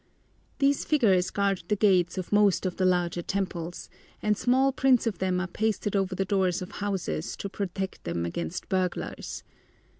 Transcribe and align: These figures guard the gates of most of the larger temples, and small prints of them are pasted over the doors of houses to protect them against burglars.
These 0.57 0.83
figures 0.83 1.29
guard 1.29 1.61
the 1.67 1.75
gates 1.75 2.17
of 2.17 2.31
most 2.31 2.65
of 2.65 2.77
the 2.77 2.85
larger 2.87 3.21
temples, 3.21 3.87
and 4.19 4.35
small 4.35 4.71
prints 4.71 5.05
of 5.05 5.19
them 5.19 5.39
are 5.39 5.45
pasted 5.45 5.95
over 5.95 6.15
the 6.15 6.25
doors 6.25 6.59
of 6.63 6.71
houses 6.71 7.37
to 7.37 7.47
protect 7.47 8.03
them 8.05 8.25
against 8.25 8.67
burglars. 8.67 9.43